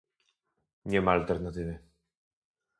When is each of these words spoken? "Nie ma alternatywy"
"Nie 0.85 1.01
ma 1.01 1.11
alternatywy" 1.11 1.79